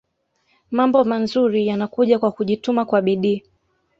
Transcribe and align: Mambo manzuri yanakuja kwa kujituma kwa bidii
Mambo 0.71 1.03
manzuri 1.03 1.67
yanakuja 1.67 2.19
kwa 2.19 2.31
kujituma 2.31 2.85
kwa 2.85 3.01
bidii 3.01 3.43